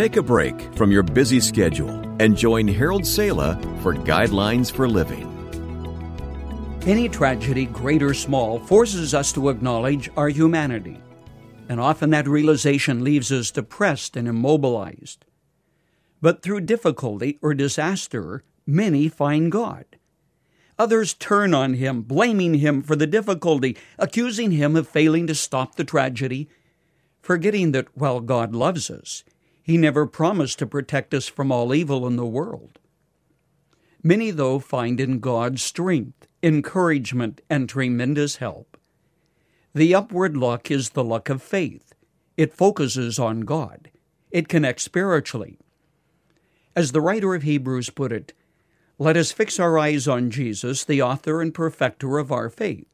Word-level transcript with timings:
Take 0.00 0.16
a 0.16 0.22
break 0.22 0.58
from 0.76 0.90
your 0.90 1.02
busy 1.02 1.40
schedule 1.40 1.90
and 2.20 2.34
join 2.34 2.66
Harold 2.66 3.06
Sala 3.06 3.60
for 3.82 3.92
Guidelines 3.94 4.72
for 4.72 4.88
Living. 4.88 5.28
Any 6.86 7.06
tragedy, 7.06 7.66
great 7.66 8.02
or 8.02 8.14
small, 8.14 8.60
forces 8.60 9.12
us 9.12 9.30
to 9.34 9.50
acknowledge 9.50 10.08
our 10.16 10.30
humanity, 10.30 10.98
and 11.68 11.78
often 11.78 12.08
that 12.08 12.26
realization 12.26 13.04
leaves 13.04 13.30
us 13.30 13.50
depressed 13.50 14.16
and 14.16 14.26
immobilized. 14.26 15.26
But 16.22 16.42
through 16.42 16.62
difficulty 16.62 17.38
or 17.42 17.52
disaster, 17.52 18.42
many 18.66 19.06
find 19.10 19.52
God. 19.52 19.84
Others 20.78 21.12
turn 21.12 21.52
on 21.52 21.74
him, 21.74 22.00
blaming 22.00 22.54
him 22.54 22.80
for 22.80 22.96
the 22.96 23.06
difficulty, 23.06 23.76
accusing 23.98 24.52
him 24.52 24.76
of 24.76 24.88
failing 24.88 25.26
to 25.26 25.34
stop 25.34 25.74
the 25.74 25.84
tragedy, 25.84 26.48
forgetting 27.20 27.72
that 27.72 27.94
while 27.94 28.20
God 28.20 28.54
loves 28.54 28.88
us, 28.88 29.24
he 29.70 29.76
never 29.76 30.04
promised 30.04 30.58
to 30.58 30.66
protect 30.66 31.14
us 31.14 31.28
from 31.28 31.52
all 31.52 31.72
evil 31.72 32.04
in 32.04 32.16
the 32.16 32.26
world. 32.26 32.80
Many, 34.02 34.32
though, 34.32 34.58
find 34.58 34.98
in 34.98 35.20
God 35.20 35.60
strength, 35.60 36.26
encouragement, 36.42 37.40
and 37.48 37.68
tremendous 37.68 38.36
help. 38.36 38.76
The 39.72 39.94
upward 39.94 40.36
look 40.36 40.72
is 40.72 40.90
the 40.90 41.04
luck 41.04 41.28
of 41.28 41.40
faith. 41.40 41.94
It 42.36 42.52
focuses 42.52 43.20
on 43.20 43.42
God. 43.42 43.92
It 44.32 44.48
connects 44.48 44.82
spiritually. 44.82 45.56
As 46.74 46.90
the 46.90 47.00
writer 47.00 47.36
of 47.36 47.44
Hebrews 47.44 47.90
put 47.90 48.10
it, 48.10 48.32
let 48.98 49.16
us 49.16 49.30
fix 49.30 49.60
our 49.60 49.78
eyes 49.78 50.08
on 50.08 50.32
Jesus, 50.32 50.82
the 50.82 51.00
author 51.00 51.40
and 51.40 51.54
perfecter 51.54 52.18
of 52.18 52.32
our 52.32 52.50
faith, 52.50 52.88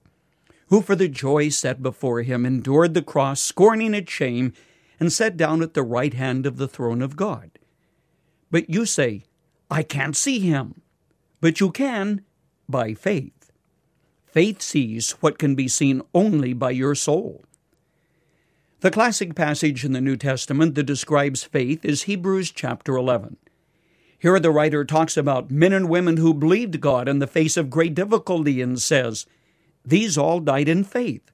who 0.68 0.82
for 0.82 0.95
the 0.95 1.08
joy 1.08 1.48
set 1.48 1.82
before 1.82 2.20
him 2.20 2.45
endured 2.45 2.92
the 2.92 3.00
cross, 3.00 3.40
scorning 3.40 3.95
its 3.95 4.12
shame, 4.12 4.52
and 4.98 5.12
sat 5.12 5.36
down 5.36 5.62
at 5.62 5.74
the 5.74 5.82
right 5.82 6.14
hand 6.14 6.46
of 6.46 6.56
the 6.56 6.68
throne 6.68 7.02
of 7.02 7.16
God. 7.16 7.50
But 8.50 8.70
you 8.70 8.86
say, 8.86 9.24
I 9.70 9.82
can't 9.82 10.16
see 10.16 10.40
him. 10.40 10.80
But 11.40 11.60
you 11.60 11.70
can 11.70 12.22
by 12.68 12.94
faith. 12.94 13.52
Faith 14.24 14.60
sees 14.62 15.12
what 15.20 15.38
can 15.38 15.54
be 15.54 15.68
seen 15.68 16.02
only 16.14 16.52
by 16.52 16.70
your 16.70 16.94
soul. 16.94 17.44
The 18.80 18.90
classic 18.90 19.34
passage 19.34 19.84
in 19.84 19.92
the 19.92 20.00
New 20.00 20.16
Testament 20.16 20.74
that 20.74 20.84
describes 20.84 21.42
faith 21.42 21.84
is 21.84 22.02
Hebrews 22.02 22.50
chapter 22.50 22.96
11. 22.96 23.38
Here 24.18 24.38
the 24.38 24.50
writer 24.50 24.84
talks 24.84 25.16
about 25.16 25.50
men 25.50 25.72
and 25.72 25.88
women 25.88 26.16
who 26.16 26.34
believed 26.34 26.80
God 26.80 27.08
in 27.08 27.18
the 27.18 27.26
face 27.26 27.56
of 27.56 27.70
great 27.70 27.94
difficulty 27.94 28.60
and 28.60 28.80
says, 28.80 29.26
These 29.84 30.18
all 30.18 30.40
died 30.40 30.68
in 30.68 30.84
faith, 30.84 31.30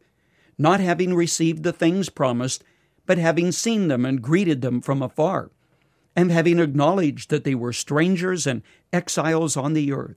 not 0.58 0.80
having 0.80 1.14
received 1.14 1.62
the 1.62 1.72
things 1.72 2.08
promised, 2.08 2.62
but 3.06 3.19
having 3.19 3.53
seen 3.53 3.89
them 3.89 4.05
and 4.05 4.22
greeted 4.22 4.61
them 4.62 4.81
from 4.81 5.03
afar, 5.03 5.50
and 6.14 6.31
having 6.31 6.58
acknowledged 6.58 7.31
that 7.31 7.45
they 7.45 7.55
were 7.55 7.72
strangers 7.72 8.47
and 8.47 8.62
exiles 8.92 9.56
on 9.56 9.72
the 9.72 9.92
earth. 9.92 10.17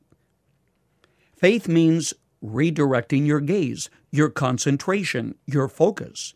Faith 1.36 1.68
means 1.68 2.14
redirecting 2.44 3.26
your 3.26 3.40
gaze, 3.40 3.90
your 4.12 4.30
concentration, 4.30 5.36
your 5.46 5.68
focus. 5.68 6.34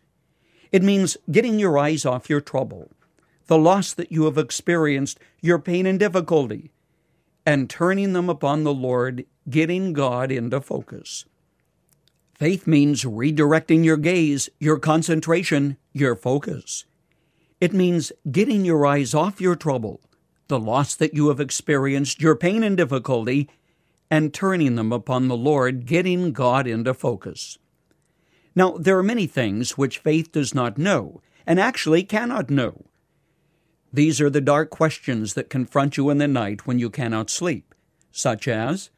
It 0.72 0.84
means 0.84 1.18
getting 1.32 1.60
your 1.60 1.78
eyes 1.78 2.06
off 2.06 2.30
your 2.30 2.42
trouble, 2.42 2.92
the 3.48 3.58
loss 3.58 3.94
that 3.94 4.12
you 4.12 4.26
have 4.26 4.38
experienced, 4.38 5.20
your 5.42 5.60
pain 5.60 5.86
and 5.86 6.00
difficulty, 6.00 6.72
and 7.46 7.70
turning 7.70 8.14
them 8.14 8.30
upon 8.30 8.64
the 8.64 8.74
Lord, 8.74 9.26
getting 9.50 9.94
God 9.94 10.32
into 10.32 10.62
focus. 10.62 11.26
Faith 12.40 12.66
means 12.66 13.04
redirecting 13.04 13.84
your 13.84 13.98
gaze, 13.98 14.48
your 14.62 14.80
concentration, 14.80 15.76
your 15.92 16.16
focus. 16.16 16.86
It 17.60 17.74
means 17.74 18.14
getting 18.32 18.64
your 18.64 18.86
eyes 18.86 19.14
off 19.14 19.42
your 19.42 19.58
trouble, 19.58 20.00
the 20.48 20.58
loss 20.58 20.96
that 20.96 21.14
you 21.14 21.28
have 21.28 21.42
experienced, 21.42 22.22
your 22.22 22.38
pain 22.38 22.64
and 22.64 22.78
difficulty, 22.78 23.50
and 24.10 24.34
turning 24.34 24.76
them 24.76 24.94
upon 24.94 25.28
the 25.28 25.36
Lord, 25.36 25.86
getting 25.86 26.32
God 26.32 26.66
into 26.66 26.94
focus. 26.94 27.58
Now, 28.56 28.78
there 28.78 28.98
are 28.98 29.04
many 29.04 29.28
things 29.28 29.78
which 29.78 30.00
faith 30.00 30.32
does 30.32 30.56
not 30.56 30.78
know, 30.78 31.22
and 31.46 31.60
actually 31.60 32.04
cannot 32.04 32.50
know. 32.50 32.86
These 33.92 34.22
are 34.22 34.30
the 34.30 34.40
dark 34.40 34.70
questions 34.70 35.34
that 35.34 35.50
confront 35.50 35.98
you 35.98 36.10
in 36.10 36.20
the 36.20 36.28
night 36.28 36.66
when 36.66 36.80
you 36.80 36.90
cannot 36.90 37.30
sleep, 37.30 37.76
such 38.14 38.48
as 38.48 38.92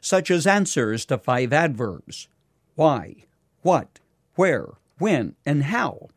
such 0.00 0.30
as 0.30 0.46
answers 0.46 1.04
to 1.04 1.18
five 1.18 1.52
adverbs 1.52 2.26
why, 2.80 3.14
what, 3.60 4.00
where, 4.36 4.66
when, 4.96 5.36
and 5.44 5.64
how. 5.64 6.08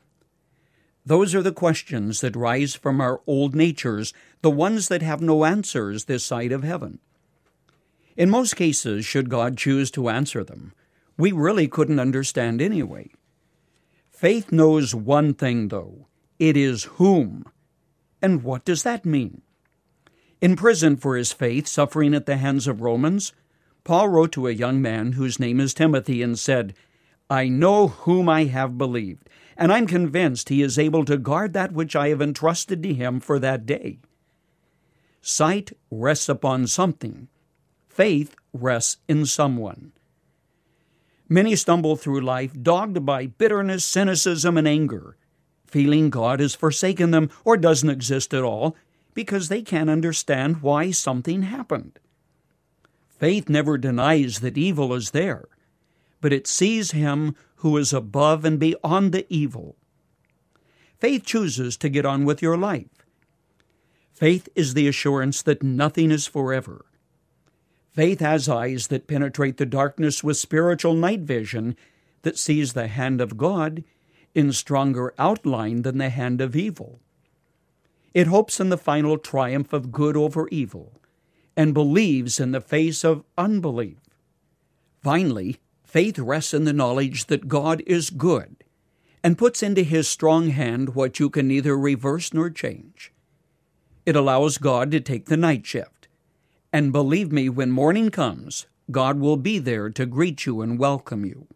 Those 1.05 1.35
are 1.35 1.41
the 1.41 1.51
questions 1.51 2.21
that 2.21 2.37
rise 2.37 2.73
from 2.73 3.01
our 3.01 3.19
old 3.27 3.53
natures, 3.53 4.13
the 4.41 4.49
ones 4.49 4.87
that 4.87 5.01
have 5.01 5.19
no 5.19 5.43
answers 5.43 6.05
this 6.05 6.23
side 6.23 6.53
of 6.53 6.63
heaven. 6.63 6.99
In 8.15 8.29
most 8.29 8.55
cases, 8.55 9.05
should 9.05 9.29
God 9.29 9.57
choose 9.57 9.91
to 9.91 10.07
answer 10.07 10.41
them, 10.41 10.71
we 11.17 11.33
really 11.33 11.67
couldn't 11.67 11.99
understand 11.99 12.61
anyway. 12.61 13.09
Faith 14.09 14.49
knows 14.49 14.95
one 14.95 15.33
thing, 15.33 15.67
though 15.67 16.07
it 16.39 16.55
is 16.55 16.85
whom. 16.95 17.43
And 18.21 18.41
what 18.41 18.63
does 18.63 18.83
that 18.83 19.03
mean? 19.03 19.41
In 20.39 20.55
prison 20.55 20.95
for 20.95 21.17
his 21.17 21.33
faith, 21.33 21.67
suffering 21.67 22.13
at 22.13 22.25
the 22.25 22.37
hands 22.37 22.67
of 22.67 22.79
Romans, 22.79 23.33
Paul 23.83 24.09
wrote 24.09 24.31
to 24.33 24.47
a 24.47 24.51
young 24.51 24.81
man 24.81 25.13
whose 25.13 25.39
name 25.39 25.59
is 25.59 25.73
Timothy 25.73 26.21
and 26.21 26.39
said, 26.39 26.73
I 27.29 27.47
know 27.47 27.87
whom 27.89 28.29
I 28.29 28.45
have 28.45 28.77
believed, 28.77 29.29
and 29.57 29.73
I'm 29.73 29.87
convinced 29.87 30.49
he 30.49 30.61
is 30.61 30.79
able 30.79 31.03
to 31.05 31.17
guard 31.17 31.53
that 31.53 31.73
which 31.73 31.95
I 31.95 32.09
have 32.09 32.21
entrusted 32.21 32.81
to 32.83 32.93
him 32.93 33.19
for 33.19 33.39
that 33.39 33.65
day. 33.65 33.99
Sight 35.21 35.71
rests 35.89 36.29
upon 36.29 36.67
something, 36.67 37.27
faith 37.87 38.35
rests 38.53 38.97
in 39.07 39.25
someone. 39.25 39.91
Many 41.29 41.55
stumble 41.55 41.95
through 41.95 42.21
life 42.21 42.53
dogged 42.61 43.05
by 43.05 43.27
bitterness, 43.27 43.83
cynicism, 43.83 44.57
and 44.57 44.67
anger, 44.67 45.17
feeling 45.65 46.09
God 46.09 46.39
has 46.39 46.55
forsaken 46.55 47.11
them 47.11 47.29
or 47.43 47.57
doesn't 47.57 47.89
exist 47.89 48.33
at 48.33 48.43
all 48.43 48.75
because 49.13 49.47
they 49.47 49.61
can't 49.61 49.89
understand 49.89 50.61
why 50.61 50.91
something 50.91 51.43
happened. 51.43 51.99
Faith 53.23 53.47
never 53.47 53.77
denies 53.77 54.41
that 54.41 54.57
evil 54.57 54.93
is 54.93 55.11
there, 55.11 55.45
but 56.19 56.33
it 56.33 56.45
sees 56.45 56.91
him 56.91 57.37
who 57.55 57.77
is 57.77 57.93
above 57.93 58.43
and 58.43 58.59
beyond 58.59 59.13
the 59.13 59.25
evil. 59.29 59.77
Faith 60.99 61.25
chooses 61.25 61.77
to 61.77 61.87
get 61.87 62.05
on 62.05 62.25
with 62.25 62.41
your 62.41 62.57
life. 62.57 63.05
Faith 64.11 64.49
is 64.55 64.73
the 64.73 64.89
assurance 64.89 65.41
that 65.41 65.63
nothing 65.63 66.11
is 66.11 66.27
forever. 66.27 66.83
Faith 67.93 68.19
has 68.19 68.49
eyes 68.49 68.87
that 68.87 69.07
penetrate 69.07 69.55
the 69.55 69.65
darkness 69.65 70.21
with 70.21 70.35
spiritual 70.35 70.93
night 70.93 71.21
vision 71.21 71.77
that 72.23 72.37
sees 72.37 72.73
the 72.73 72.89
hand 72.89 73.21
of 73.21 73.37
God 73.37 73.85
in 74.35 74.51
stronger 74.51 75.13
outline 75.17 75.83
than 75.83 75.97
the 75.97 76.09
hand 76.09 76.41
of 76.41 76.57
evil. 76.57 76.99
It 78.13 78.27
hopes 78.27 78.59
in 78.59 78.67
the 78.67 78.77
final 78.77 79.17
triumph 79.17 79.71
of 79.71 79.93
good 79.93 80.17
over 80.17 80.49
evil 80.49 80.99
and 81.55 81.73
believes 81.73 82.39
in 82.39 82.51
the 82.51 82.61
face 82.61 83.03
of 83.03 83.23
unbelief. 83.37 83.97
Finally, 85.01 85.57
faith 85.83 86.17
rests 86.17 86.53
in 86.53 86.63
the 86.63 86.73
knowledge 86.73 87.25
that 87.25 87.47
God 87.47 87.83
is 87.85 88.09
good 88.09 88.63
and 89.23 89.37
puts 89.37 89.63
into 89.63 89.83
his 89.83 90.07
strong 90.07 90.49
hand 90.49 90.95
what 90.95 91.19
you 91.19 91.29
can 91.29 91.47
neither 91.47 91.77
reverse 91.77 92.33
nor 92.33 92.49
change. 92.49 93.11
It 94.05 94.15
allows 94.15 94.57
God 94.57 94.91
to 94.91 94.99
take 94.99 95.25
the 95.25 95.37
night 95.37 95.65
shift. 95.65 96.07
And 96.73 96.91
believe 96.91 97.31
me, 97.31 97.47
when 97.49 97.71
morning 97.71 98.09
comes, 98.09 98.65
God 98.91 99.19
will 99.19 99.37
be 99.37 99.59
there 99.59 99.89
to 99.91 100.05
greet 100.05 100.45
you 100.45 100.61
and 100.61 100.77
welcome 100.77 101.23
you. 101.25 101.47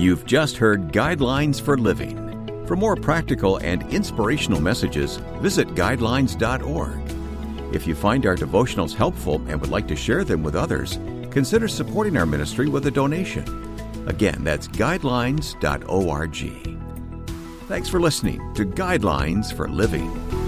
You've 0.00 0.24
just 0.24 0.56
heard 0.56 0.92
Guidelines 0.92 1.60
for 1.60 1.76
Living. 1.76 2.66
For 2.66 2.74
more 2.74 2.96
practical 2.96 3.58
and 3.58 3.82
inspirational 3.92 4.58
messages, 4.58 5.16
visit 5.42 5.68
guidelines.org. 5.74 7.74
If 7.74 7.86
you 7.86 7.94
find 7.94 8.24
our 8.24 8.34
devotionals 8.34 8.94
helpful 8.94 9.42
and 9.46 9.60
would 9.60 9.68
like 9.68 9.86
to 9.88 9.96
share 9.96 10.24
them 10.24 10.42
with 10.42 10.56
others, 10.56 10.98
consider 11.30 11.68
supporting 11.68 12.16
our 12.16 12.24
ministry 12.24 12.66
with 12.66 12.86
a 12.86 12.90
donation. 12.90 13.44
Again, 14.06 14.42
that's 14.42 14.68
guidelines.org. 14.68 16.78
Thanks 17.68 17.90
for 17.90 18.00
listening 18.00 18.54
to 18.54 18.64
Guidelines 18.64 19.52
for 19.52 19.68
Living. 19.68 20.39